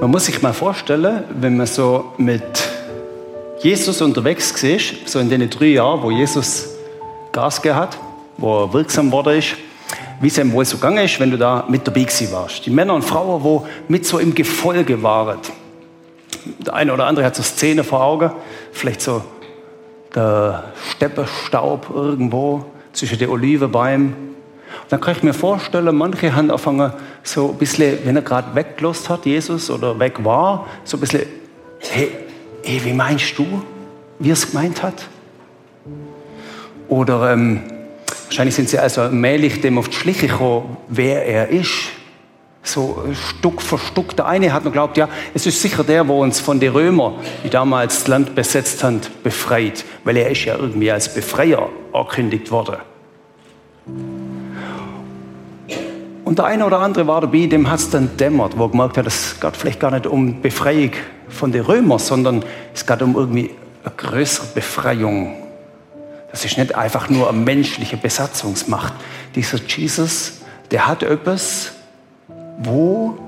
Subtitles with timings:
[0.00, 2.42] Man muss sich mal vorstellen, wenn man so mit
[3.58, 6.70] Jesus unterwegs war, so in den drei Jahren, wo Jesus
[7.32, 8.00] Gas gehabt hat,
[8.38, 9.56] wo er wirksam worden ist,
[10.22, 12.64] wie es ihm wohl so gegangen ist, wenn du da mit dabei warst.
[12.64, 15.38] Die Männer und Frauen, wo mit so im Gefolge waren.
[16.60, 18.30] Der eine oder andere hat so Szene vor Augen,
[18.72, 19.22] vielleicht so
[20.14, 24.29] der Steppestaub irgendwo zwischen den Olivenbäumen.
[24.90, 29.08] Dann kann ich mir vorstellen, manche haben angefangen, so ein bisschen, wenn er gerade weggelost
[29.08, 31.22] hat, Jesus, oder weg war, so ein bisschen,
[31.78, 32.10] hey,
[32.64, 33.62] hey wie meinst du,
[34.18, 35.06] wie er es gemeint hat?
[36.88, 37.62] Oder ähm,
[38.24, 41.90] wahrscheinlich sind sie also allmählich dem auf die Schliche gekommen, wer er ist.
[42.64, 44.16] So Stück für Stück.
[44.16, 47.14] Der eine hat mir geglaubt, ja, es ist sicher der, wo uns von den Römern,
[47.44, 52.50] die damals das Land besetzt haben, befreit, weil er ist ja irgendwie als Befreier erkündigt
[52.50, 52.89] worden.
[56.30, 58.96] Und der eine oder andere war dabei, dem hat es dann dämmert, wo er gemerkt
[58.96, 60.92] hat, es geht vielleicht gar nicht um Befreiung
[61.28, 63.50] von den Römern, sondern es geht um irgendwie
[63.82, 65.34] eine größere Befreiung.
[66.30, 68.92] Das ist nicht einfach nur eine menschliche Besatzungsmacht.
[69.34, 70.34] Dieser Jesus,
[70.70, 71.72] der hat etwas,
[72.58, 73.18] wo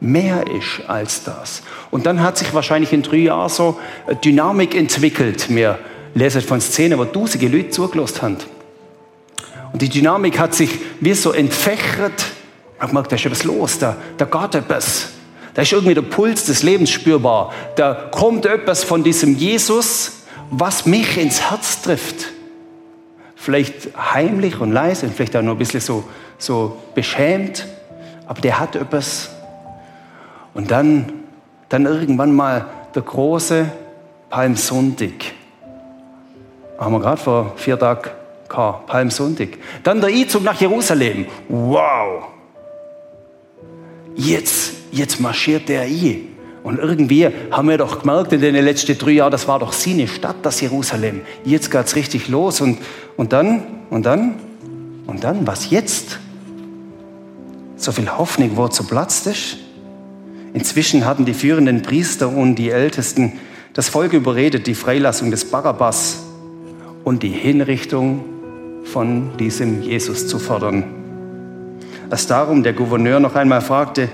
[0.00, 1.62] mehr ist als das.
[1.90, 5.54] Und dann hat sich wahrscheinlich in drei Jahren so eine Dynamik entwickelt.
[5.54, 5.78] Wir
[6.14, 8.36] lesen von Szenen, wo dusige Leute zugelassen haben.
[9.74, 10.70] Und die Dynamik hat sich
[11.00, 12.24] wie so entfächert
[12.76, 15.08] ich habe gemerkt, da ist etwas los, da, da geht etwas.
[15.54, 17.50] Da ist irgendwie der Puls des Lebens spürbar.
[17.76, 22.26] Da kommt etwas von diesem Jesus, was mich ins Herz trifft.
[23.34, 26.04] Vielleicht heimlich und leise, vielleicht auch nur ein bisschen so,
[26.36, 27.66] so beschämt,
[28.26, 29.30] aber der hat etwas.
[30.52, 31.10] Und dann,
[31.70, 33.70] dann irgendwann mal der große
[34.28, 35.32] Palmsonntag.
[36.78, 38.10] Haben wir gerade vor vier Tagen
[38.46, 39.48] gehabt, Palmsonntag.
[39.82, 41.24] Dann der Einzug nach Jerusalem.
[41.48, 42.35] Wow!
[44.16, 46.28] Jetzt, jetzt marschiert der ein.
[46.62, 50.08] Und irgendwie haben wir doch gemerkt in den letzten drei Jahren, das war doch seine
[50.08, 51.20] Stadt, das Jerusalem.
[51.44, 52.60] Jetzt geht es richtig los.
[52.60, 52.78] Und,
[53.16, 54.34] und dann, und dann,
[55.06, 56.18] und dann, was jetzt?
[57.76, 59.58] So viel Hoffnung, wo zerplatzt ist.
[60.54, 63.34] Inzwischen hatten die führenden Priester und die Ältesten
[63.74, 66.24] das Volk überredet, die Freilassung des Barabbas
[67.04, 68.24] und die Hinrichtung
[68.82, 70.95] von diesem Jesus zu fordern
[72.10, 74.08] als darum der Gouverneur noch einmal fragte,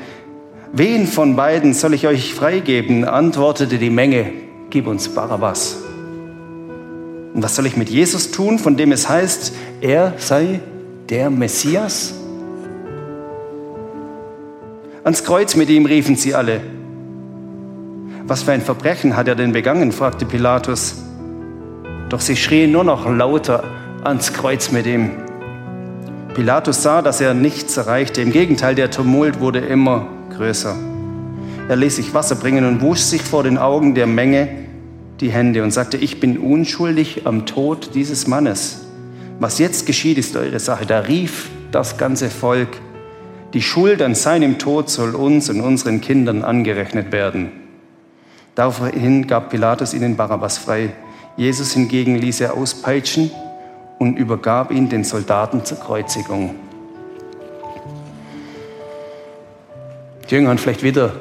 [0.72, 4.32] wen von beiden soll ich euch freigeben, antwortete die Menge,
[4.70, 5.78] gib uns Barabbas.
[7.34, 10.60] Und was soll ich mit Jesus tun, von dem es heißt, er sei
[11.08, 12.14] der Messias?
[15.04, 16.60] Ans Kreuz mit ihm riefen sie alle.
[18.24, 19.92] Was für ein Verbrechen hat er denn begangen?
[19.92, 21.02] fragte Pilatus.
[22.08, 23.64] Doch sie schrien nur noch lauter
[24.04, 25.10] ans Kreuz mit ihm.
[26.34, 28.22] Pilatus sah, dass er nichts erreichte.
[28.22, 30.74] Im Gegenteil, der Tumult wurde immer größer.
[31.68, 34.48] Er ließ sich Wasser bringen und wusch sich vor den Augen der Menge
[35.20, 38.86] die Hände und sagte, ich bin unschuldig am Tod dieses Mannes.
[39.40, 40.86] Was jetzt geschieht, ist eure Sache.
[40.86, 42.80] Da rief das ganze Volk,
[43.52, 47.52] die Schuld an seinem Tod soll uns und unseren Kindern angerechnet werden.
[48.54, 50.94] Daraufhin gab Pilatus ihnen Barabbas frei.
[51.36, 53.30] Jesus hingegen ließ er auspeitschen
[54.02, 56.56] und übergab ihn den Soldaten zur Kreuzigung.
[60.28, 61.12] Die Jünger haben vielleicht wieder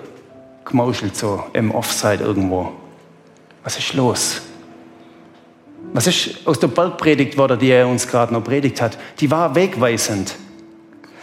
[0.66, 2.72] gemauschelt, so im Offside irgendwo.
[3.64, 4.42] Was ist los?
[5.94, 8.98] Was ist aus der Bergpredigt worden, die er uns gerade noch predigt hat?
[9.20, 10.36] Die war wegweisend.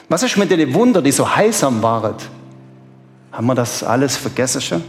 [0.09, 2.15] Was ist mit den Wunder, die so heilsam waren?
[3.33, 4.85] Haben wir das alles vergessen schon?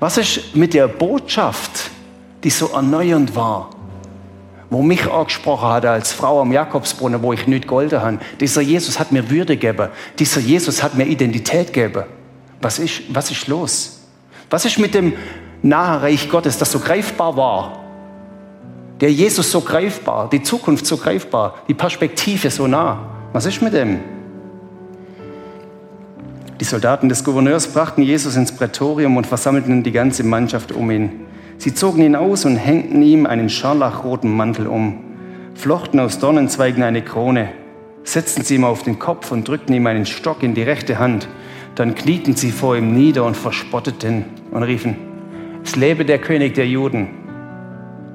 [0.00, 1.90] Was ist mit der Botschaft,
[2.42, 3.68] die so erneuernd war?
[4.70, 8.18] Wo mich angesprochen hat als Frau am Jakobsbrunnen, wo ich nicht golden habe.
[8.40, 9.88] Dieser Jesus hat mir Würde gegeben.
[10.18, 12.04] Dieser Jesus hat mir Identität gegeben.
[12.60, 14.00] Was ist, was ist los?
[14.50, 15.14] Was ist mit dem
[15.62, 17.84] Nahereich Gottes, das so greifbar war?
[19.00, 22.98] Der Jesus so greifbar, die Zukunft so greifbar, die Perspektive so nah.
[23.32, 24.00] Was ist mit dem?
[26.60, 31.26] Die Soldaten des Gouverneurs brachten Jesus ins Prätorium und versammelten die ganze Mannschaft um ihn.
[31.58, 35.00] Sie zogen ihn aus und hängten ihm einen scharlachroten Mantel um,
[35.54, 37.48] flochten aus Dornenzweigen eine Krone,
[38.04, 41.28] setzten sie ihm auf den Kopf und drückten ihm einen Stock in die rechte Hand.
[41.74, 44.96] Dann knieten sie vor ihm nieder und verspotteten und riefen,
[45.64, 47.08] es lebe der König der Juden.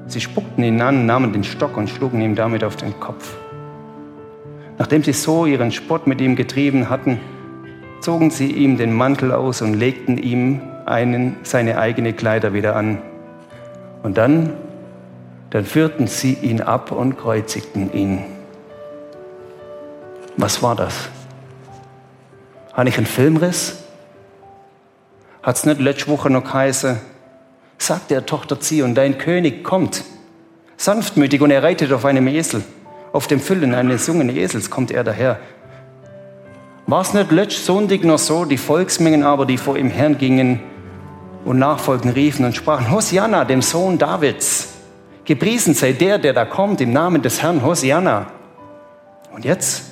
[0.06, 3.36] Sie spuckten ihn an, nahmen den Stock und schlugen ihm damit auf den Kopf.
[4.78, 7.20] Nachdem sie so ihren Spott mit ihm getrieben hatten,
[8.00, 12.98] zogen sie ihm den Mantel aus und legten ihm einen, seine eigene Kleider wieder an.
[14.04, 14.52] Und dann,
[15.48, 18.22] dann führten sie ihn ab und kreuzigten ihn.
[20.36, 21.08] Was war das?
[22.74, 23.82] Habe ich einen Filmriss?
[25.42, 26.98] Hat es nicht letzte Woche noch geheißen,
[27.78, 30.04] sagt der Tochter Zion, dein König kommt,
[30.76, 32.62] sanftmütig und er reitet auf einem Esel.
[33.14, 35.38] Auf dem Füllen eines jungen Esels kommt er daher.
[36.86, 40.60] War es nicht letzte Sonntag noch so, die Volksmengen aber, die vor ihm hergingen,
[41.44, 44.68] und Nachfolgen riefen und sprachen, Hosianna, dem Sohn Davids,
[45.24, 48.26] gepriesen sei der, der da kommt, im Namen des Herrn Hosianna.
[49.34, 49.84] Und jetzt?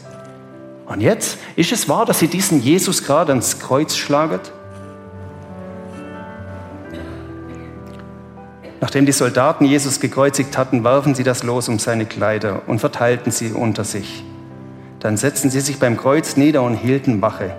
[0.87, 1.39] Und jetzt?
[1.57, 4.53] Ist es wahr, dass sie diesen Jesus gerade ans Kreuz schlaget?
[8.81, 13.31] Nachdem die Soldaten Jesus gekreuzigt hatten, warfen sie das Los um seine Kleider und verteilten
[13.31, 14.25] sie unter sich.
[14.99, 17.55] Dann setzten sie sich beim Kreuz nieder und hielten Wache.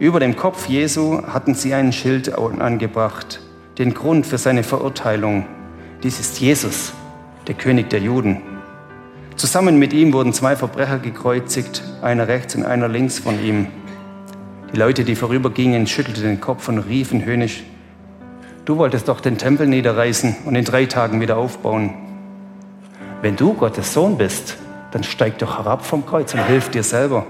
[0.00, 3.40] Über dem Kopf Jesu hatten sie ein Schild angebracht,
[3.78, 5.46] den Grund für seine Verurteilung.
[6.02, 6.92] Dies ist Jesus,
[7.46, 8.42] der König der Juden.
[9.36, 13.68] Zusammen mit ihm wurden zwei Verbrecher gekreuzigt, einer rechts und einer links von ihm.
[14.72, 17.62] Die Leute, die vorübergingen, schüttelten den Kopf und riefen höhnisch,
[18.64, 21.94] du wolltest doch den Tempel niederreißen und in drei Tagen wieder aufbauen.
[23.22, 24.56] Wenn du Gottes Sohn bist,
[24.90, 27.26] dann steig doch herab vom Kreuz und hilf dir selber.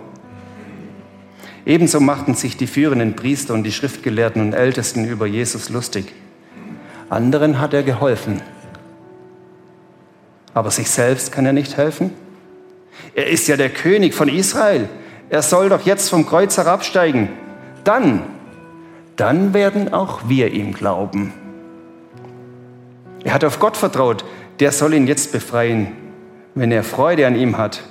[1.66, 6.12] Ebenso machten sich die führenden Priester und die Schriftgelehrten und Ältesten über Jesus lustig.
[7.08, 8.42] Anderen hat er geholfen.
[10.52, 12.12] Aber sich selbst kann er nicht helfen.
[13.14, 14.88] Er ist ja der König von Israel.
[15.30, 17.28] Er soll doch jetzt vom Kreuz herabsteigen.
[17.82, 18.22] Dann,
[19.16, 21.32] dann werden auch wir ihm glauben.
[23.24, 24.24] Er hat auf Gott vertraut.
[24.60, 25.92] Der soll ihn jetzt befreien,
[26.54, 27.82] wenn er Freude an ihm hat.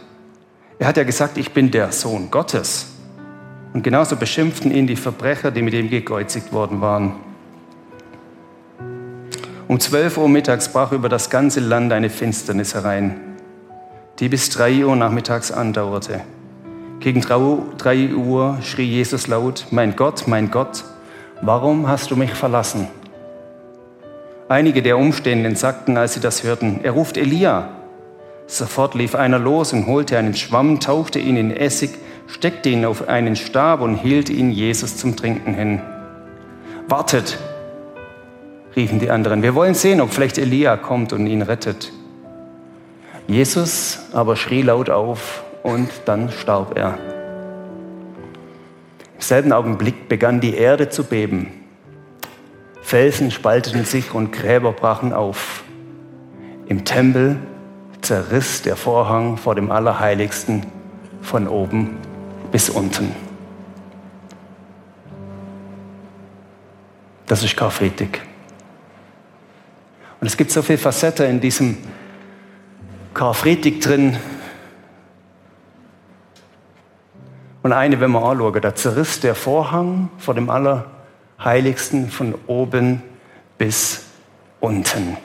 [0.80, 2.93] Er hat ja gesagt, ich bin der Sohn Gottes.
[3.74, 7.14] Und genauso beschimpften ihn die Verbrecher, die mit ihm gekreuzigt worden waren.
[9.68, 13.20] Um 12 Uhr mittags brach über das ganze Land eine Finsternis herein,
[14.20, 16.22] die bis 3 Uhr nachmittags andauerte.
[17.00, 20.84] Gegen 3 Uhr schrie Jesus laut, Mein Gott, mein Gott,
[21.42, 22.88] warum hast du mich verlassen?
[24.48, 27.70] Einige der Umstehenden sagten, als sie das hörten, er ruft Elia.
[28.46, 31.98] Sofort lief einer los und holte einen Schwamm, tauchte ihn in Essig
[32.28, 35.82] steckte ihn auf einen Stab und hielt ihn Jesus zum Trinken hin.
[36.88, 37.38] Wartet,
[38.76, 41.92] riefen die anderen, wir wollen sehen, ob vielleicht Elia kommt und ihn rettet.
[43.28, 46.98] Jesus aber schrie laut auf und dann starb er.
[49.16, 51.48] Im selben Augenblick begann die Erde zu beben.
[52.82, 55.64] Felsen spalteten sich und Gräber brachen auf.
[56.68, 57.38] Im Tempel
[58.02, 60.66] zerriss der Vorhang vor dem Allerheiligsten
[61.22, 61.98] von oben
[62.54, 63.16] bis unten.
[67.26, 68.22] Das ist Karfreitag.
[70.22, 71.78] Und es gibt so viele Facetten in diesem
[73.16, 74.18] Karfreitag drin.
[77.64, 83.02] Und eine, wenn man anschauen, da zerriss der Vorhang vor dem Allerheiligsten von oben
[83.58, 84.06] bis
[84.60, 85.18] unten.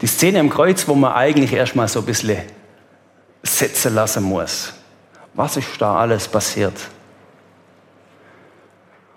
[0.00, 2.38] Die Szene am Kreuz, wo man eigentlich erstmal so ein bisschen
[3.42, 4.72] setzen lassen muss.
[5.34, 6.74] Was ist da alles passiert?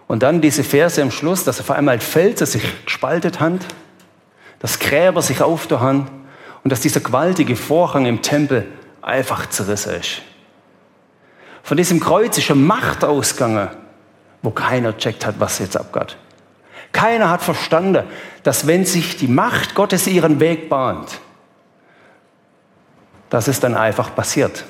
[0.07, 3.59] Und dann diese Verse am Schluss, dass auf einmal Felsen sich gespaltet haben,
[4.59, 6.09] dass Gräber sich aufgetan
[6.63, 8.67] und dass dieser gewaltige Vorhang im Tempel
[9.01, 10.21] einfach zerrissen ist.
[11.63, 13.69] Von diesem Kreuz ist eine Macht ausgegangen,
[14.41, 16.17] wo keiner checkt hat, was jetzt abgeht.
[16.91, 18.03] Keiner hat verstanden,
[18.43, 21.19] dass wenn sich die Macht Gottes ihren Weg bahnt,
[23.29, 24.65] dass es dann einfach passiert,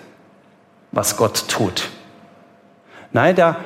[0.92, 1.90] was Gott tut.
[3.12, 3.58] Nein, da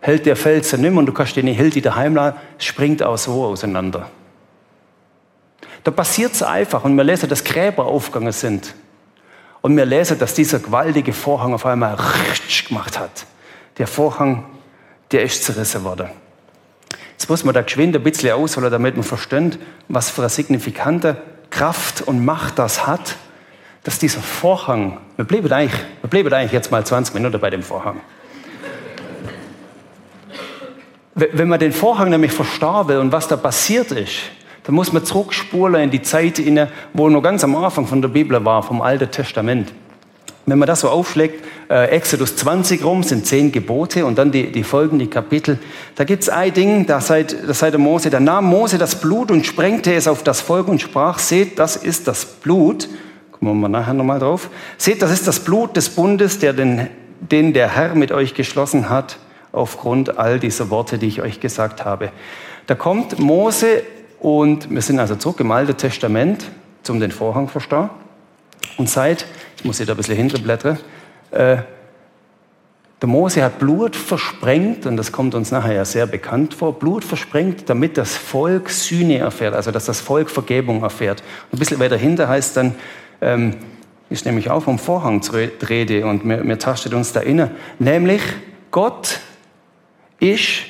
[0.00, 4.10] hält der Felsen nimmer und du kannst den Hill, daheim lassen, springt aus so auseinander.
[5.82, 8.74] Da passiert's einfach und wir lesen, dass Gräber aufgegangen sind.
[9.60, 11.96] Und wir lesen, dass dieser gewaltige Vorhang auf einmal
[12.68, 13.24] gemacht hat.
[13.78, 14.44] Der Vorhang,
[15.10, 16.10] der ist zerrissen worden.
[17.14, 21.16] Jetzt muss man da geschwind ein bisschen ausholen, damit man versteht, was für eine signifikante
[21.50, 23.16] Kraft und Macht das hat,
[23.84, 27.62] dass dieser Vorhang, wir bleiben eigentlich, wir bleiben eigentlich jetzt mal 20 Minuten bei dem
[27.62, 28.00] Vorhang.
[31.14, 34.22] Wenn man den Vorhang nämlich verstar will und was da passiert ist,
[34.64, 36.42] dann muss man zurückspulen in die Zeit,
[36.92, 39.72] wo er noch ganz am Anfang von der Bibel war, vom Alten Testament.
[40.46, 44.52] Wenn man das so aufschlägt, äh, Exodus 20 rum sind zehn Gebote und dann die,
[44.52, 45.58] die folgenden Kapitel.
[45.94, 49.00] Da gibt es ein Ding, da seid, da seid der Mose, da nahm Mose das
[49.00, 52.88] Blut und sprengte es auf das Volk und sprach, seht, das ist das Blut.
[53.32, 54.50] Gucken wir mal nachher nochmal drauf.
[54.76, 56.88] Seht, das ist das Blut des Bundes, der den,
[57.20, 59.18] den der Herr mit euch geschlossen hat,
[59.50, 62.10] aufgrund all dieser Worte, die ich euch gesagt habe.
[62.66, 63.82] Da kommt Mose
[64.20, 66.44] und wir sind also zurück im Alten Testament,
[66.82, 67.88] zum den Vorhang verstehen.
[68.76, 70.78] Und seit, ich muss hier da ein bisschen hinterblättern,
[71.30, 71.58] äh,
[73.00, 77.04] der Mose hat Blut versprengt, und das kommt uns nachher ja sehr bekannt vor, Blut
[77.04, 81.22] versprengt, damit das Volk Sühne erfährt, also dass das Volk Vergebung erfährt.
[81.52, 82.74] Ein bisschen weiter hinter heißt dann,
[83.20, 83.56] ähm,
[84.08, 88.22] ist nämlich auch vom Vorhang zu Rede und mir, mir tastet uns da inne, nämlich
[88.70, 89.20] Gott
[90.18, 90.62] ist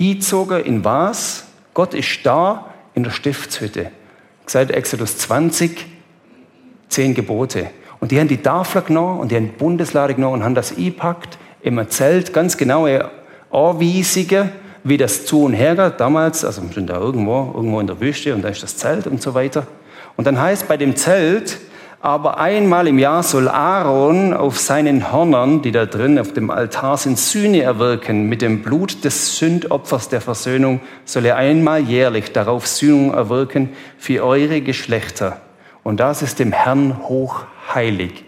[0.00, 1.46] eingezogen in was?
[1.74, 3.92] Gott ist da in der Stiftshütte.
[4.46, 5.86] Seit Exodus 20
[6.90, 7.70] zehn Gebote.
[8.00, 10.76] Und die haben die Tafel genommen und die haben die Bundeslade genommen und haben das
[10.76, 13.10] eingepackt im Zelt, ganz genaue
[13.50, 14.50] Anweisungen,
[14.84, 16.00] wie das zu und her geht.
[16.00, 19.06] Damals, also wir sind da irgendwo, irgendwo in der Wüste und da ist das Zelt
[19.06, 19.66] und so weiter.
[20.16, 21.58] Und dann heißt bei dem Zelt,
[22.02, 26.96] aber einmal im Jahr soll Aaron auf seinen Hörnern, die da drin auf dem Altar
[26.96, 28.26] sind, Sühne erwirken.
[28.26, 33.68] Mit dem Blut des Sündopfers der Versöhnung soll er einmal jährlich darauf Sühnung erwirken
[33.98, 35.42] für eure Geschlechter.
[35.82, 38.24] Und das ist dem Herrn hochheilig.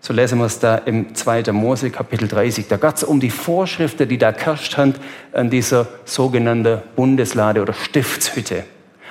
[0.00, 1.52] So lesen wir es da im 2.
[1.52, 2.66] Mose Kapitel 30.
[2.66, 4.94] Da geht es um die Vorschriften, die da herrscht haben
[5.32, 8.64] an dieser sogenannten Bundeslade oder Stiftshütte.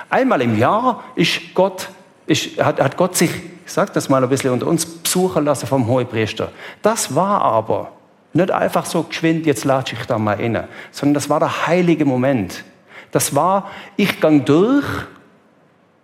[0.09, 1.87] Einmal im Jahr ist Gott,
[2.27, 3.31] ist, hat, hat Gott sich,
[3.65, 6.51] ich sage das mal ein bisschen unter uns, besuchen lassen vom Hohepriester.
[6.81, 7.93] Das war aber
[8.33, 12.03] nicht einfach so geschwind, jetzt latsche ich da mal inne, sondern das war der heilige
[12.03, 12.65] Moment.
[13.11, 14.85] Das war, ich gang durch,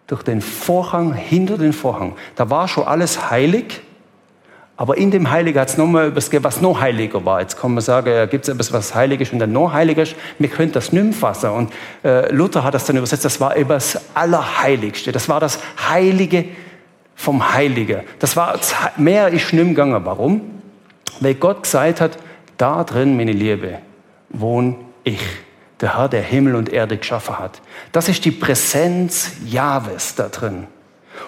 [0.08, 2.16] durch den Vorhang, hinter den Vorhang.
[2.36, 3.82] Da war schon alles heilig,
[4.78, 7.42] aber in dem Heiligen hat es nochmal etwas was noch heiliger war.
[7.42, 10.04] Jetzt kann man sagen, ja, gibt es etwas, was heilig ist und dann noch heiliger
[10.04, 10.16] ist.
[10.38, 11.50] Wir können das nicht fassen.
[11.50, 11.74] Und
[12.04, 15.12] äh, Luther hat das dann übersetzt, das war etwas Allerheiligste.
[15.12, 15.60] Das war das
[15.90, 16.46] Heilige
[17.16, 18.02] vom Heiligen.
[18.20, 18.60] Das war,
[18.98, 20.00] mehr ist nicht gegangen.
[20.06, 20.42] Warum?
[21.20, 22.18] Weil Gott gesagt hat,
[22.58, 23.80] da drin, meine Liebe,
[24.30, 25.20] wohne ich.
[25.81, 27.62] Der Herr, der Himmel und Erde geschaffen hat.
[27.91, 30.67] Das ist die Präsenz Jahwes da drin.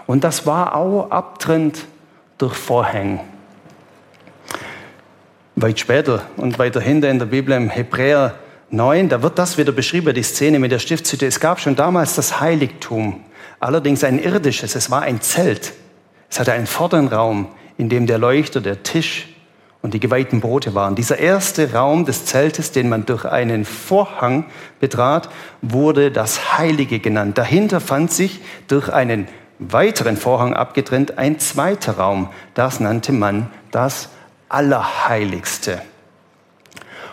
[0.08, 1.86] Und das war auch abtrennt
[2.38, 3.20] durch Vorhänge
[5.62, 8.36] weit später und weiter hinter in der Bibel im Hebräer
[8.72, 11.26] 9, da wird das wieder beschrieben, die Szene mit der Stiftshütte.
[11.26, 13.24] Es gab schon damals das Heiligtum,
[13.60, 15.74] allerdings ein irdisches, es war ein Zelt.
[16.30, 19.28] Es hatte einen vorderen Raum, in dem der Leuchter, der Tisch
[19.82, 20.96] und die geweihten Brote waren.
[20.96, 24.46] Dieser erste Raum des Zeltes, den man durch einen Vorhang
[24.80, 25.30] betrat,
[25.62, 27.38] wurde das Heilige genannt.
[27.38, 29.28] Dahinter fand sich durch einen
[29.60, 32.30] weiteren Vorhang abgetrennt ein zweiter Raum.
[32.54, 34.10] Das nannte man das
[34.50, 35.82] Allerheiligste.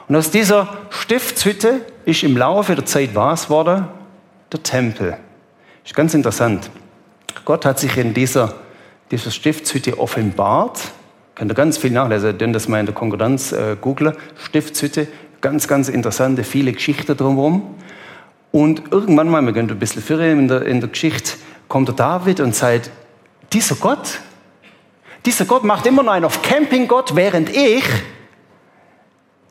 [0.08, 3.88] Und aus dieser Stiftshütte ist im Laufe der Zeit was worden?
[4.52, 5.16] Der Tempel.
[5.85, 6.70] Ist ganz interessant.
[7.44, 8.54] Gott hat sich in dieser,
[9.11, 10.80] dieser Stiftshütte offenbart.
[11.36, 14.16] Könnt ihr ganz viel nachlesen, denn das mal in der Konkurrenz äh, googeln.
[14.42, 15.06] Stiftshütte,
[15.42, 17.74] ganz, ganz interessante, viele Geschichten drumherum.
[18.52, 21.32] Und irgendwann mal, wir gehen ein bisschen führen in der, in der Geschichte,
[21.68, 22.90] kommt der David und sagt,
[23.52, 24.18] dieser Gott,
[25.26, 27.84] dieser Gott macht immer noch einen auf Campinggott, während ich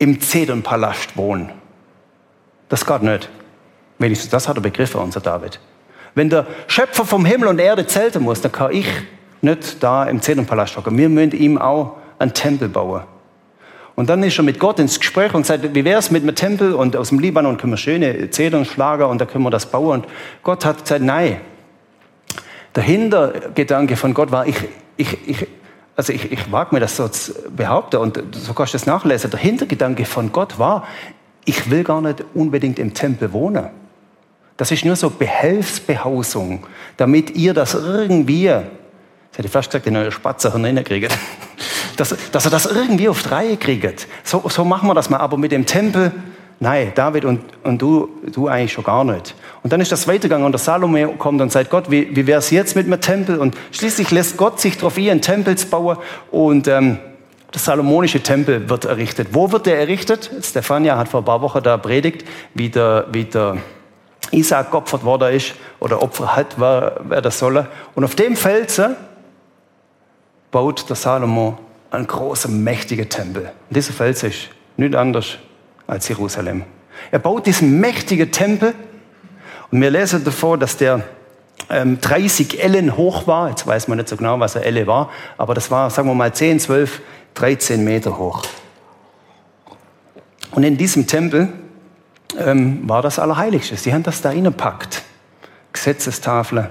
[0.00, 1.50] im Zedernpalast wohne.
[2.68, 3.30] Das geht nicht.
[3.98, 5.60] Wenigstens das hat er begriffen, unser David.
[6.16, 8.88] Wenn der Schöpfer vom Himmel und Erde zelten muss, dann kann ich
[9.46, 10.98] nicht da im Zedernpalast hocken.
[10.98, 13.02] Wir müssen ihm auch einen Tempel bauen.
[13.94, 16.34] Und dann ist er mit Gott ins Gespräch und sagt, wie wäre es mit einem
[16.34, 16.74] Tempel?
[16.74, 20.02] Und aus dem Libanon können wir schöne Zedern schlagen und da können wir das bauen.
[20.02, 20.06] Und
[20.42, 21.40] Gott hat gesagt, nein.
[22.74, 24.56] Der Hintergedanke von Gott war, ich,
[24.98, 25.46] ich, ich,
[25.96, 29.30] also ich, ich wage mir das so zu behaupten und so kannst du das nachlesen.
[29.30, 30.86] Der Hintergedanke von Gott war,
[31.46, 33.70] ich will gar nicht unbedingt im Tempel wohnen.
[34.58, 36.66] Das ist nur so Behelfsbehausung,
[36.98, 38.52] damit ihr das irgendwie,
[39.36, 41.14] jetzt hätte ich fast gesagt, in eure Spatzsachen hinkriegt,
[41.98, 44.06] dass, dass ihr das irgendwie auf Reihe kriegt.
[44.24, 46.12] So, so machen wir das mal, aber mit dem Tempel,
[46.58, 49.34] Nein, David und, und du, du eigentlich schon gar nicht.
[49.62, 52.38] Und dann ist das weitergegangen und der Salome kommt und sagt, Gott, wie, wie wäre
[52.38, 53.36] es jetzt mit dem Tempel?
[53.36, 55.98] Und schließlich lässt Gott sich darauf ein, einen Tempel bauen
[56.30, 56.96] und ähm,
[57.52, 59.28] der salomonische Tempel wird errichtet.
[59.32, 60.30] Wo wird der errichtet?
[60.42, 62.24] Stefania hat vor ein paar Wochen da predigt,
[62.54, 63.58] wie der, wie der
[64.30, 67.66] Isaac geopfert worden ist oder Opfer hat, wer, wer das soll.
[67.94, 68.96] Und auf dem Felsen
[70.56, 71.58] baut der Salomo
[71.90, 73.42] einen großen, mächtigen Tempel.
[73.42, 74.48] Und dieser Fels ist
[74.78, 75.36] nicht anders
[75.86, 76.64] als Jerusalem.
[77.10, 78.72] Er baut diesen mächtigen Tempel
[79.70, 81.02] und wir lesen davor, dass der
[81.68, 83.50] ähm, 30 Ellen hoch war.
[83.50, 86.14] Jetzt weiß man nicht so genau, was eine Elle war, aber das war, sagen wir
[86.14, 87.02] mal, 10, 12,
[87.34, 88.42] 13 Meter hoch.
[90.52, 91.52] Und in diesem Tempel
[92.38, 93.76] ähm, war das Allerheiligste.
[93.76, 95.02] Sie haben das da reingepackt.
[95.74, 96.70] Gesetzestafel,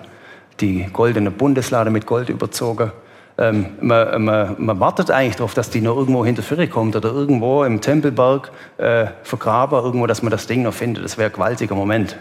[0.60, 2.92] die goldene Bundeslade mit Gold überzogen,
[3.38, 7.63] ähm, man, man, man, wartet eigentlich darauf, dass die noch irgendwo hinterführen kommt oder irgendwo
[7.63, 11.04] im Tempelberg äh, vergraben, irgendwo, dass man das Ding noch findet.
[11.04, 12.18] Das wäre ein gewaltiger Moment.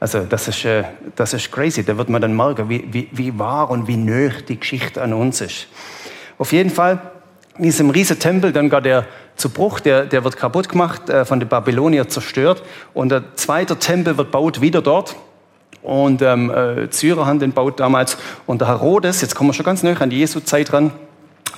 [0.00, 1.84] Also das ist, äh, das ist crazy.
[1.84, 5.12] Da wird man dann merken, wie, wie, wie wahr und wie nöch die Geschichte an
[5.12, 5.68] uns ist.
[6.38, 7.00] Auf jeden Fall
[7.56, 9.06] in diesem riesen Tempel, dann gar der
[9.36, 12.62] zu Bruch, der, der wird kaputt gemacht, äh, von den Babyloniern zerstört.
[12.92, 15.14] Und der zweite Tempel wird baut wieder dort.
[15.82, 18.18] Und ähm, äh, Syrer haben den baut damals.
[18.46, 20.90] Und der Herodes, jetzt kommen wir schon ganz neu an die Jesu-Zeit ran,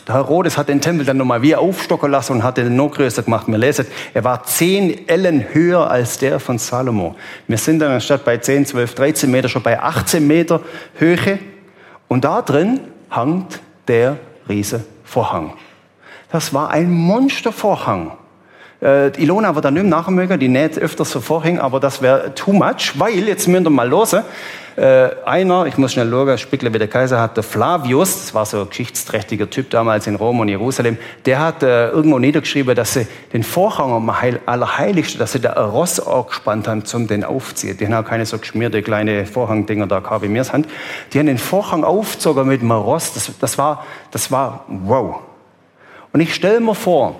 [0.08, 3.22] der Herodes hat den Tempel dann nochmal wieder aufstocken lassen und hat den noch größer
[3.22, 3.46] gemacht.
[3.46, 7.14] Wir lesen, er war zehn Ellen höher als der von Salomo.
[7.46, 10.62] Wir sind dann anstatt bei 10, 12, 13 Meter schon bei 18 Meter
[10.94, 11.38] Höhe.
[12.08, 14.16] Und da drin hangt der
[14.48, 15.52] riese Vorhang.
[16.32, 18.12] Das war ein Monstervorhang.
[18.80, 22.92] Äh, Ilona wird mehr nachmögen, die näht öfters so Vorhänge, aber das wäre too much,
[22.94, 24.22] weil, jetzt müssen wir mal losen,
[24.76, 28.46] äh, einer, ich muss schnell schauen, Spickler wie der Kaiser hat, der Flavius, das war
[28.46, 32.94] so ein geschichtsträchtiger Typ damals in Rom und Jerusalem, der hat äh, irgendwo niedergeschrieben, dass
[32.94, 37.08] sie den Vorhang am Heil, Allerheiligsten, dass sie da ein Ross auch gespannt haben, zum
[37.08, 37.76] den aufziehen.
[37.76, 40.68] Die haben auch keine so geschmierte kleine Vorhangdinger da gehabt wie mir Hand.
[41.12, 43.12] Die haben den Vorhang aufgezogen mit einem Ross.
[43.14, 45.16] Das, das, war, das war wow.
[46.12, 47.16] Und ich stelle mir vor,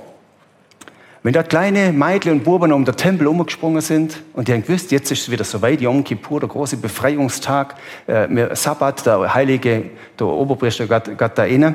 [1.28, 4.90] wenn da kleine Mädchen und Buben um den Tempel umgesprungen sind und die haben gewusst,
[4.92, 7.74] jetzt ist es wieder soweit, Yom Kippur, der große Befreiungstag,
[8.06, 11.74] äh, Sabbat, der Heilige, der Oberpriester geht, geht da rein.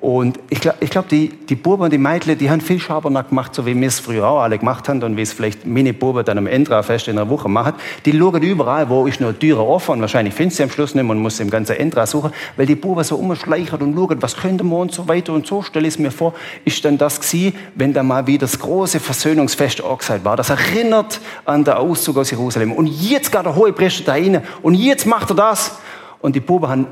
[0.00, 3.52] Und ich glaube, glaub, die, die Buben und die Mädchen, die haben viel Schabernack gemacht,
[3.52, 6.24] so wie wir es früher auch alle gemacht haben und wie es vielleicht meine Buben
[6.24, 7.72] dann am Endra-Fest in einer Woche machen.
[8.04, 11.04] Die schauen überall, wo ist noch Türe offen und wahrscheinlich finden sie am Schluss nicht
[11.04, 14.62] und muss im ganzen Endra suchen, weil die Buben so umschleichen und schauen, was könnte
[14.62, 15.62] man und so weiter und so.
[15.62, 16.32] Stelle ich es mir vor,
[16.64, 20.36] ist dann das gewesen, wenn da mal wieder das große Versöhnungsfest angesagt war.
[20.36, 22.70] Das erinnert an den Auszug aus Jerusalem.
[22.70, 25.76] Und jetzt geht der hohe Priester da rein und jetzt macht er das.
[26.20, 26.86] Und die Buben haben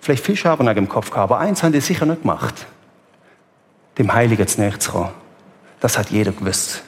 [0.00, 2.66] vielleicht viel Schabernack im Kopf gehabt, aber eins haben die sicher nicht gemacht.
[3.98, 5.10] Dem Heiligen zu näher zu kommen.
[5.80, 6.82] Das hat jeder gewusst.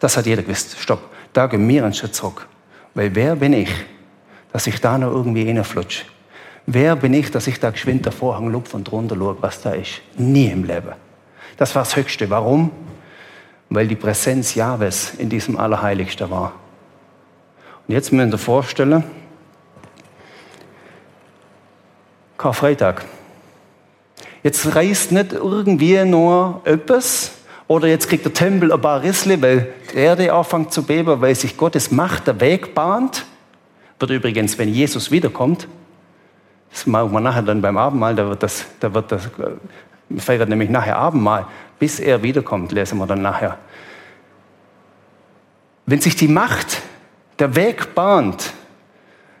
[0.00, 0.76] Das hat jeder gewusst.
[0.78, 1.00] Stopp,
[1.32, 2.46] da gehen wir einen Schritt zurück.
[2.94, 3.70] Weil wer bin ich,
[4.52, 6.04] dass ich da noch irgendwie reinflutsche?
[6.66, 9.72] Wer bin ich, dass ich da geschwind der Vorhang lupf und drunter schaue, was da
[9.72, 10.00] ist?
[10.16, 10.92] Nie im Leben.
[11.56, 12.30] Das war das Höchste.
[12.30, 12.70] Warum?
[13.68, 16.52] Weil die Präsenz Jahwes in diesem Allerheiligsten war.
[17.86, 19.04] Und jetzt müssen wir uns vorstellen,
[22.38, 23.04] Karfreitag.
[24.42, 27.32] Jetzt reißt nicht irgendwie nur etwas
[27.66, 31.34] oder jetzt kriegt der Tempel ein paar Rissle, weil die Erde anfängt zu beben, weil
[31.34, 33.24] sich Gottes Macht der Weg bahnt.
[33.98, 35.66] Wird übrigens, wenn Jesus wiederkommt,
[36.70, 39.30] das machen wir nachher dann beim Abendmahl, da wird das, da wird das,
[40.08, 41.46] wir feiern nämlich nachher Abendmahl,
[41.78, 43.58] bis er wiederkommt, lesen wir dann nachher.
[45.86, 46.82] Wenn sich die Macht
[47.38, 48.52] der Weg bahnt,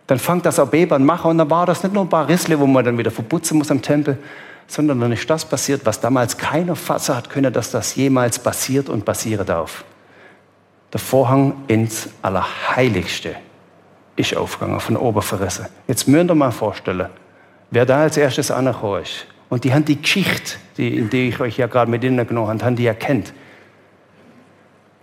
[0.06, 2.58] dann fängt das auch Bebern machen und dann war das nicht nur ein paar Rissle,
[2.60, 4.18] wo man dann wieder verputzen muss am Tempel,
[4.66, 8.88] sondern dann ist das passiert, was damals keiner fassen hat können, dass das jemals passiert
[8.88, 9.84] und passieren darf.
[10.92, 13.36] Der Vorhang ins Allerheiligste
[14.16, 15.66] ist aufgegangen, von oben verrissen.
[15.88, 17.08] Jetzt müsst ihr mal vorstellen,
[17.70, 19.26] wer da als erstes angekommen ist.
[19.48, 22.48] Und die haben die Geschichte, die, in die ich euch ja gerade mit ihnen genommen
[22.48, 23.32] habe, haben die erkennt.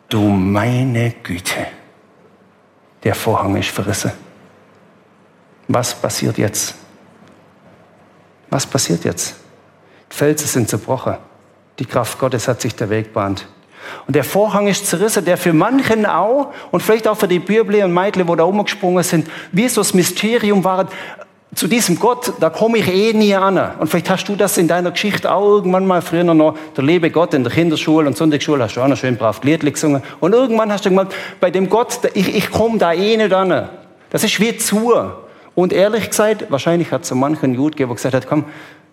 [0.09, 1.67] Du meine Güte,
[3.03, 4.11] der Vorhang ist verrissen.
[5.73, 6.75] Was passiert jetzt?
[8.49, 9.36] Was passiert jetzt?
[10.12, 11.15] Die Felsen sind zerbrochen.
[11.79, 13.47] Die Kraft Gottes hat sich der Weg bahnt.
[14.05, 17.84] Und der Vorhang ist zerrissen, der für manchen auch, und vielleicht auch für die Bürble
[17.86, 20.88] und Meidle, wo da umgesprungen sind, wie so das Mysterium war,
[21.55, 23.57] zu diesem Gott, da komme ich eh nie an.
[23.79, 27.10] Und vielleicht hast du das in deiner Geschichte auch irgendwann mal früher noch, der liebe
[27.10, 30.03] Gott in der Kinderschule und Sonntagsschule hast du auch noch schön brav Lied gesungen.
[30.19, 33.69] Und irgendwann hast du gemeint, bei dem Gott, ich, ich komme da eh nicht an.
[34.10, 34.93] Das ist wie zu.
[35.55, 38.45] Und ehrlich gesagt, wahrscheinlich hat es so manchen Jude gegeben, der gesagt hat, komm,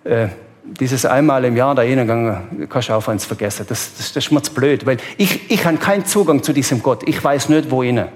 [0.04, 0.28] äh,
[0.64, 3.66] dieses einmal im Jahr da hingegangen, kannst du auch eins vergessen.
[3.68, 6.82] Das, das, das ist mir zu blöd, weil ich, ich habe keinen Zugang zu diesem
[6.82, 7.08] Gott.
[7.08, 7.98] Ich weiß nicht, wohin.
[7.98, 8.08] Und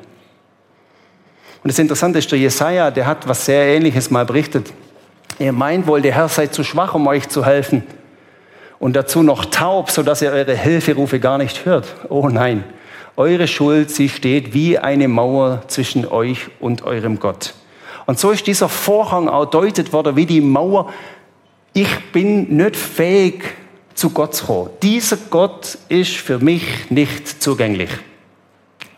[1.64, 4.72] das Interessante ist, der Jesaja, der hat was sehr Ähnliches mal berichtet.
[5.38, 7.84] Er meint wohl, der Herr sei zu schwach, um euch zu helfen.
[8.78, 11.86] Und dazu noch taub, sodass er eure Hilferufe gar nicht hört.
[12.08, 12.64] Oh nein,
[13.16, 17.54] eure Schuld, sie steht wie eine Mauer zwischen euch und eurem Gott.
[18.06, 20.92] Und so ist dieser Vorhang auch deutet worden wie die Mauer.
[21.72, 23.44] Ich bin nicht fähig,
[23.94, 24.70] zu Gott zu kommen.
[24.82, 27.90] Dieser Gott ist für mich nicht zugänglich.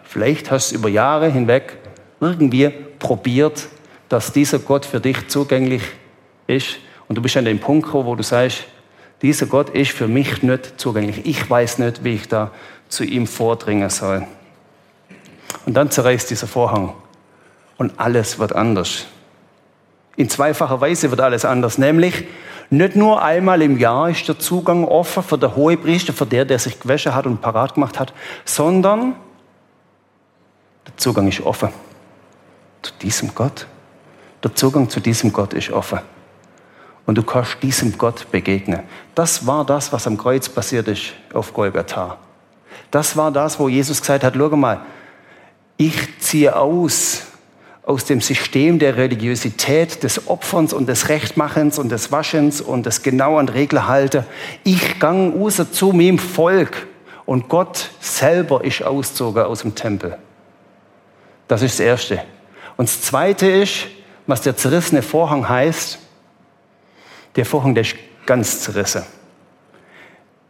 [0.05, 1.77] Vielleicht hast du über Jahre hinweg
[2.21, 3.69] irgendwie probiert,
[4.09, 5.83] dass dieser Gott für dich zugänglich
[6.47, 6.77] ist.
[7.09, 8.65] Und du bist an dem Punkt gekommen, wo du sagst,
[9.23, 11.27] dieser Gott ist für mich nicht zugänglich.
[11.27, 12.51] Ich weiß nicht, wie ich da
[12.89, 14.27] zu ihm vordringen soll.
[15.67, 16.95] Und dann zerreißt dieser Vorhang
[17.77, 19.07] und alles wird anders.
[20.17, 22.25] In zweifacher Weise wird alles anders, nämlich
[22.71, 26.59] nicht nur einmal im Jahr ist der Zugang offen für den Hohepriester, für der, der
[26.59, 28.13] sich gewaschen hat und parat gemacht hat,
[28.45, 29.17] sondern
[30.87, 31.71] der Zugang ist offen
[32.83, 33.67] zu diesem Gott.
[34.43, 36.01] Der Zugang zu diesem Gott ist offen.
[37.07, 38.81] und du kannst diesem Gott begegnen.
[39.15, 42.17] Das war das, was am Kreuz passiert ist auf Golgatha.
[42.91, 44.81] Das war das, wo Jesus gesagt hat, schau mal,
[45.77, 47.23] ich ziehe aus
[47.87, 53.03] aus dem System der Religiosität, des Opferns und des Rechtmachens und des Waschens und des
[53.03, 54.25] genauen Reglerhalter.
[54.65, 56.87] Ich gang raus zu meinem Volk
[57.27, 60.17] und Gott selber ist ausgezogen aus dem Tempel.
[61.47, 62.23] Das ist das Erste.
[62.79, 63.87] Und das Zweite ist,
[64.27, 65.99] was der zerrissene Vorhang heißt.
[67.37, 69.03] Der Vorhang, der ist ganz zerrissen.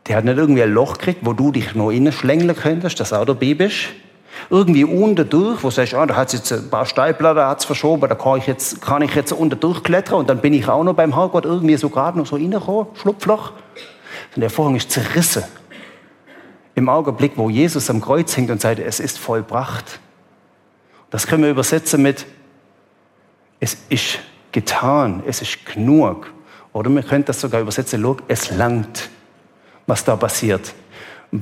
[0.06, 3.12] Der hat nicht irgendwie ein Loch gekriegt, wo du dich noch innen schlängeln könntest, das
[3.12, 3.88] auch dabei bist
[4.50, 8.08] irgendwie unten durch, wo du sagst, ah, da hat jetzt ein paar Steilblätter hat's verschoben,
[8.08, 10.94] da kann ich jetzt, kann ich jetzt unten durchklettern und dann bin ich auch noch
[10.94, 13.52] beim Herrgott irgendwie so gerade noch so reingekommen, Schlupfloch.
[14.34, 15.44] Und der Vorhang ist zerrissen.
[16.74, 20.00] Im Augenblick, wo Jesus am Kreuz hängt und sagt, es ist vollbracht.
[21.10, 22.26] Das können wir übersetzen mit,
[23.60, 24.18] es ist
[24.50, 26.32] getan, es ist genug.
[26.72, 29.08] Oder wir können das sogar übersetzen, es langt,
[29.86, 30.74] was da passiert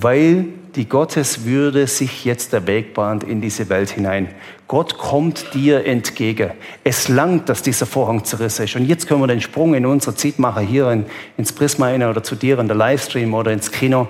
[0.01, 4.29] weil die Gotteswürde sich jetzt der Weg bahnt in diese Welt hinein.
[4.69, 6.53] Gott kommt dir entgegen.
[6.83, 8.75] Es langt, dass dieser Vorhang zerrissen ist.
[8.77, 11.05] Und jetzt können wir den Sprung in unsere Zeit machen, hier in,
[11.37, 14.09] ins Prisma rein oder zu dir in der Livestream oder ins Kino.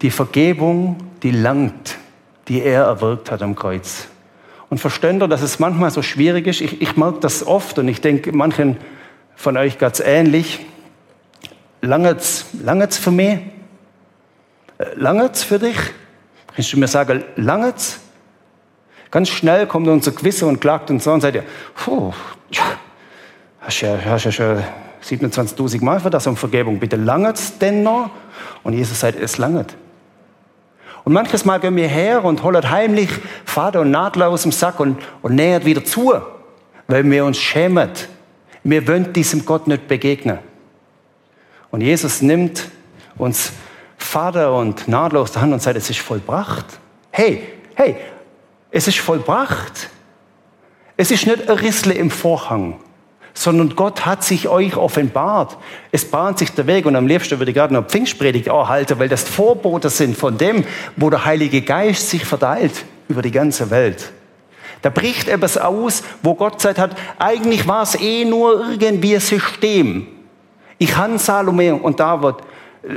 [0.00, 1.98] Die Vergebung, die langt,
[2.48, 4.08] die er erwirkt hat am Kreuz.
[4.70, 6.62] Und versteht ihr, dass es manchmal so schwierig ist?
[6.62, 8.78] Ich, ich merke das oft und ich denke, manchen
[9.36, 10.60] von euch ganz ähnlich.
[11.82, 13.38] Langet's, langet's für mich?
[14.96, 15.76] Langet's für dich?
[16.54, 18.00] Kannst du mir sagen, langet's?
[19.10, 21.42] Ganz schnell kommt unser Gewissen und klagt uns an und sagt,
[21.74, 22.12] puh,
[23.60, 24.62] hast ja, hast ja schon
[25.04, 26.78] 27.000 Mal für das um Vergebung.
[26.78, 28.10] Bitte langet's denn noch?
[28.62, 29.76] Und Jesus sagt, es langet.
[31.04, 33.10] Und manches Mal gehen wir her und holen heimlich
[33.44, 36.14] Vater und Nadler aus dem Sack und, und nähert wieder zu,
[36.88, 37.90] weil wir uns schämen.
[38.62, 40.38] Wir wollen diesem Gott nicht begegnen.
[41.70, 42.70] Und Jesus nimmt
[43.18, 43.52] uns
[44.04, 46.66] Vater und Nadel aus der Hand und sagt, es ist vollbracht.
[47.10, 47.42] Hey,
[47.74, 47.96] hey,
[48.70, 49.90] es ist vollbracht.
[50.96, 52.78] Es ist nicht ein Rissle im Vorhang,
[53.32, 55.56] sondern Gott hat sich euch offenbart.
[55.90, 59.08] Es bahnt sich der Weg und am liebsten würde ich gerade noch Pfingstpredigt erhalten, weil
[59.08, 60.64] das Vorbote sind von dem,
[60.96, 64.12] wo der Heilige Geist sich verteilt über die ganze Welt.
[64.82, 69.20] Da bricht etwas aus, wo Gott gesagt hat, eigentlich war es eh nur irgendwie ein
[69.20, 70.06] System.
[70.78, 72.36] Ich han Salome und David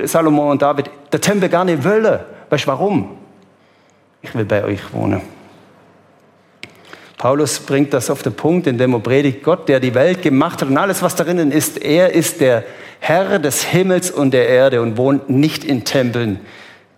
[0.04, 2.20] Salomo und David der Tempel gar nicht wollen.
[2.50, 3.18] Weißt du warum?
[4.22, 5.22] Ich will bei euch wohnen.
[7.18, 10.70] Paulus bringt das auf den Punkt, indem er predigt, Gott, der die Welt gemacht hat
[10.70, 12.64] und alles, was darin ist, er ist der
[13.00, 16.40] Herr des Himmels und der Erde und wohnt nicht in Tempeln,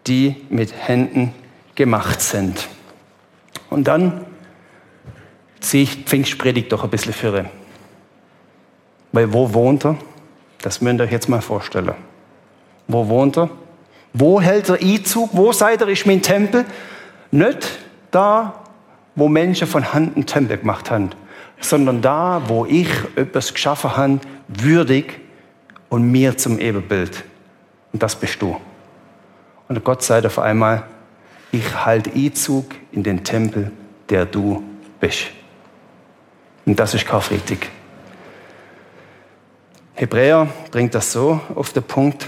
[0.08, 1.34] die mit Händen
[1.76, 2.68] gemacht sind.
[3.70, 4.26] Und dann
[5.62, 7.46] ziehe ich Pfingstpredigt doch ein bisschen für.
[9.12, 9.98] Weil wo wohnt er?
[10.62, 11.94] Das müsst ihr euch jetzt mal vorstellen.
[12.90, 13.50] Wo wohnt er?
[14.14, 15.30] Wo hält er Einzug?
[15.34, 16.66] Wo seid ihr, ist mein Tempel?
[17.32, 18.64] Nicht da,
[19.16, 21.12] wo Menschen von Hand einen Tempel gemacht haben,
[21.62, 25.20] sondern da, wo ich etwas geschaffen habe, würdig
[25.90, 27.24] und mir zum Ebenbild.
[27.94, 28.60] Und das bist du.
[29.68, 30.84] Und Gott sei auf einmal,
[31.52, 33.72] ich halte Einzug in den Tempel,
[34.10, 34.64] der du
[35.00, 35.28] bist.
[36.66, 37.70] Und das ist Karfreitag.
[39.94, 42.28] Hebräer bringt das so auf den Punkt.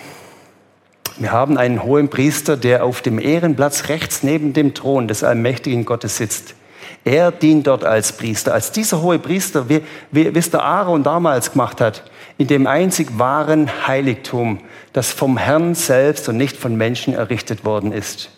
[1.17, 5.86] Wir haben einen hohen Priester, der auf dem Ehrenplatz rechts neben dem Thron des allmächtigen
[5.86, 6.56] Gottes sitzt.
[7.04, 8.54] Er dient dort als Priester.
[8.54, 12.04] Als dieser hohe Priester, wie, wie, wie es der Aaron damals gemacht hat,
[12.38, 14.60] in dem einzig wahren Heiligtum,
[14.93, 18.30] das vom Herrn selbst und nicht von Menschen errichtet worden ist.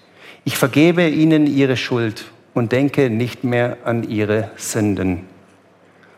[0.45, 5.27] Ich vergebe ihnen ihre Schuld und denke nicht mehr an ihre Sünden.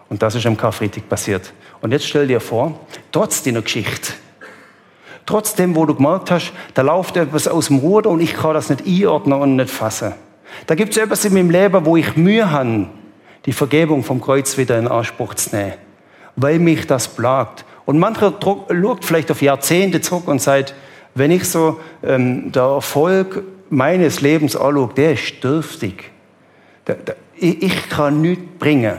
[0.09, 1.53] Und das ist am Karfreitag passiert.
[1.81, 2.79] Und jetzt stell dir vor,
[3.11, 4.13] trotz dieser Geschichte,
[5.25, 8.69] Trotzdem, wo du gemerkt hast, da läuft etwas aus dem Ruder und ich kann das
[8.69, 10.13] nicht einordnen und nicht fassen.
[10.67, 12.88] Da gibt es etwas in meinem Leben, wo ich Mühe habe,
[13.45, 15.73] die Vergebung vom Kreuz wieder in Anspruch zu nehmen,
[16.35, 17.65] weil mich das plagt.
[17.85, 20.73] Und mancher schaut vielleicht auf Jahrzehnte zurück und sagt,
[21.13, 26.11] wenn ich so ähm, der Erfolg meines Lebens anschaue, der ist dürftig.
[26.88, 28.97] Der, der, ich, ich kann nichts bringen.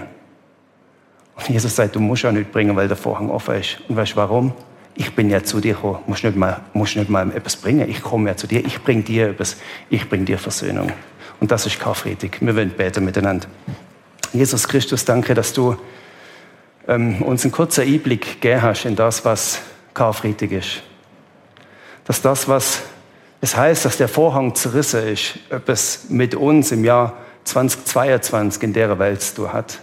[1.37, 3.79] Und Jesus sagt, du musst auch nichts bringen, weil der Vorhang offen ist.
[3.89, 4.53] Und weißt du warum?
[4.97, 7.89] Ich bin ja zu dir gekommen, musst nicht mal, musst nicht mal etwas bringen.
[7.89, 9.57] Ich komme ja zu dir, ich bringe dir etwas,
[9.91, 10.91] ich bringe dir Versöhnung.
[11.39, 12.39] Und das ist Karfreitag.
[12.41, 13.47] Wir wollen beten miteinander.
[14.33, 15.77] Jesus Christus, danke, dass du
[16.89, 19.61] ähm, uns einen kurzen Einblick gegeben hast in das, was
[19.93, 20.83] Karfreitag ist.
[22.05, 22.83] Dass das, was
[23.41, 28.99] es heißt, dass der Vorhang zerrissen ist, etwas mit uns im Jahr 2022 in der
[28.99, 29.81] Welt zu hat.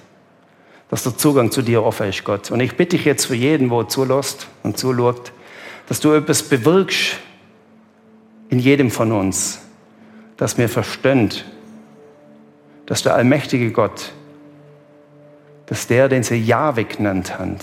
[0.93, 2.51] Dass der Zugang zu dir offen ist, Gott.
[2.51, 5.31] Und ich bitte dich jetzt für jeden, der zulässt und zuschaut,
[5.87, 7.17] dass du etwas bewirkst
[8.49, 9.59] in jedem von uns,
[10.37, 11.31] dass wir verstehen,
[12.85, 14.11] dass der allmächtige Gott,
[15.65, 17.55] dass der, den sie Jahwe genannt haben,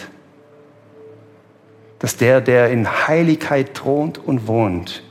[2.00, 5.04] dass der, der in Heiligkeit thront und wohnt,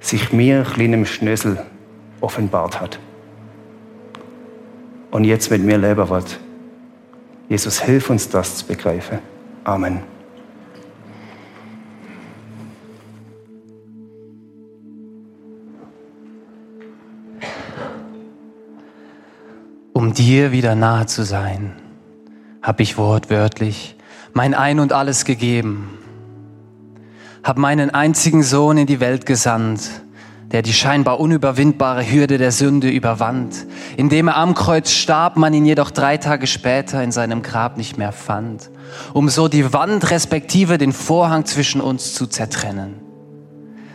[0.00, 1.64] sich mir, kleinem Schnösel,
[2.20, 2.98] offenbart hat.
[5.10, 6.38] Und jetzt mit mir leben wird.
[7.48, 9.18] Jesus, hilf uns das zu begreifen.
[9.64, 10.00] Amen.
[19.92, 21.74] Um dir wieder nahe zu sein,
[22.62, 23.96] habe ich wortwörtlich
[24.32, 25.98] mein Ein und alles gegeben,
[27.42, 30.02] habe meinen einzigen Sohn in die Welt gesandt,
[30.52, 33.66] der die scheinbar unüberwindbare Hürde der Sünde überwand.
[33.96, 37.98] Indem er am Kreuz starb, man ihn jedoch drei Tage später in seinem Grab nicht
[37.98, 38.70] mehr fand,
[39.12, 42.94] um so die Wand respektive den Vorhang zwischen uns zu zertrennen.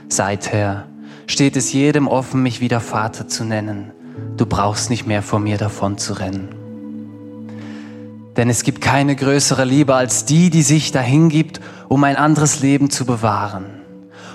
[0.10, 0.88] Seither
[1.28, 3.92] steht es jedem offen, mich wieder Vater zu nennen.
[4.38, 6.50] Du brauchst nicht mehr vor mir davon zu rennen.
[8.38, 12.90] Denn es gibt keine größere Liebe als die, die sich dahingibt, um ein anderes Leben
[12.90, 13.76] zu bewahren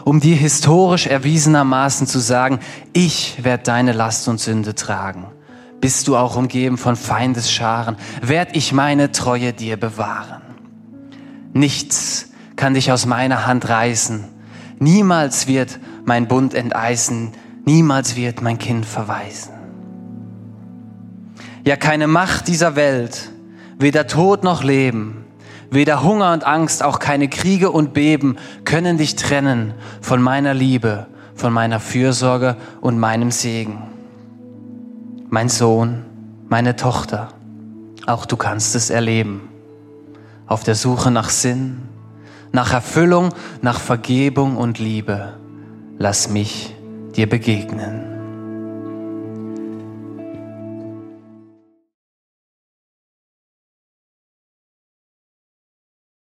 [0.05, 2.61] um dir historisch erwiesenermaßen zu sagen,
[2.93, 5.27] ich werde deine Last und Sünde tragen.
[5.81, 10.43] Bist du auch umgeben von Feindesscharen, werd ich meine Treue dir bewahren.
[11.53, 14.25] Nichts kann dich aus meiner Hand reißen,
[14.79, 17.33] niemals wird mein Bund enteisen,
[17.65, 19.53] niemals wird mein Kind verweisen.
[21.65, 23.31] Ja, keine Macht dieser Welt,
[23.79, 25.21] weder Tod noch Leben,
[25.71, 31.07] Weder Hunger und Angst, auch keine Kriege und Beben können dich trennen von meiner Liebe,
[31.37, 33.90] von meiner Fürsorge und meinem Segen.
[35.33, 36.05] Mein Sohn,
[36.49, 37.29] meine Tochter,
[38.05, 39.49] auch du kannst es erleben.
[40.49, 41.83] Auf der Suche nach Sinn,
[42.51, 43.29] nach Erfüllung,
[43.63, 45.35] nach Vergebung und Liebe,
[45.99, 46.75] lass mich
[47.15, 48.20] dir begegnen.